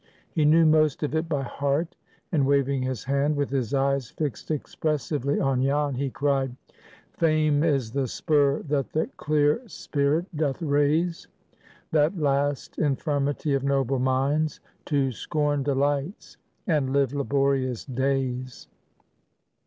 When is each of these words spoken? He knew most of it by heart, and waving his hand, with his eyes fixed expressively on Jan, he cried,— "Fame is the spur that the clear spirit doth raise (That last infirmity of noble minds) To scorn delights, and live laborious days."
He 0.31 0.45
knew 0.45 0.65
most 0.65 1.03
of 1.03 1.13
it 1.13 1.29
by 1.29 1.43
heart, 1.43 1.95
and 2.31 2.47
waving 2.47 2.81
his 2.81 3.03
hand, 3.03 3.35
with 3.35 3.51
his 3.51 3.71
eyes 3.71 4.09
fixed 4.09 4.49
expressively 4.49 5.39
on 5.39 5.61
Jan, 5.61 5.93
he 5.93 6.09
cried,— 6.09 6.55
"Fame 7.13 7.63
is 7.63 7.91
the 7.91 8.07
spur 8.07 8.63
that 8.63 8.93
the 8.93 9.11
clear 9.17 9.61
spirit 9.67 10.25
doth 10.35 10.59
raise 10.59 11.27
(That 11.91 12.17
last 12.17 12.79
infirmity 12.79 13.53
of 13.53 13.63
noble 13.63 13.99
minds) 13.99 14.59
To 14.85 15.11
scorn 15.11 15.61
delights, 15.61 16.37
and 16.65 16.93
live 16.93 17.13
laborious 17.13 17.85
days." 17.85 18.67